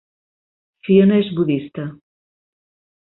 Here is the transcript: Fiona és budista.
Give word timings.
Fiona 0.87 1.19
és 1.25 1.29
budista. 1.41 1.87